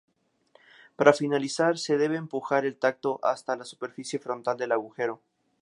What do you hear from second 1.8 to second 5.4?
debe empujar el taco hasta la superficie frontal del agujero.